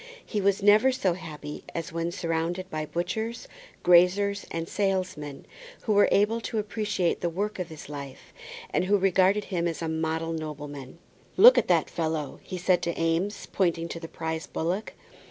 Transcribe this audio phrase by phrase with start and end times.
[0.25, 3.47] He was never so happy as when surrounded by butchers,
[3.83, 5.45] graziers, and salesmen
[5.83, 8.33] who were able to appreciate the work of his life,
[8.71, 10.97] and who regarded him as a model nobleman.
[11.37, 14.93] "Look at that fellow," he said to Eames, pointing to the prize bullock.